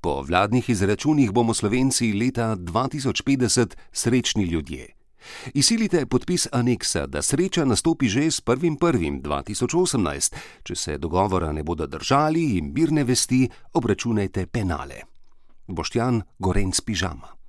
Po 0.00 0.22
vladnih 0.22 0.70
izračunih 0.70 1.30
bomo 1.32 1.54
Slovenci 1.54 2.12
leta 2.12 2.56
2050 2.56 3.74
srečni 3.92 4.44
ljudje. 4.44 4.86
Izsilite 5.54 6.06
podpis 6.06 6.46
aneksa, 6.52 7.06
da 7.06 7.22
sreča 7.22 7.64
nastopi 7.64 8.08
že 8.08 8.30
s 8.30 8.42
1.1.2018. 8.42 10.34
Če 10.62 10.74
se 10.74 10.98
dogovora 10.98 11.52
ne 11.52 11.62
bodo 11.62 11.86
držali 11.86 12.58
in 12.58 12.72
mirne 12.74 13.04
vesti, 13.04 13.48
obračunajte 13.72 14.46
penale. 14.46 15.02
Boštjan 15.66 16.22
Gorenc 16.38 16.80
Pižama. 16.80 17.34